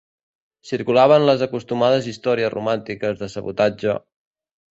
[0.69, 3.97] Circulaven les acostumades històries romàntiques de sabotatge